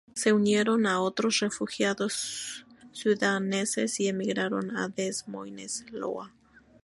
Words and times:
Se 0.15 0.33
unieron 0.33 0.87
a 0.87 0.99
otros 0.99 1.41
refugiados 1.41 2.65
sudaneses 2.91 3.99
y 3.99 4.07
emigraron 4.07 4.75
a 4.75 4.87
Des 4.89 5.27
Moines, 5.27 5.85
Iowa. 5.93 6.33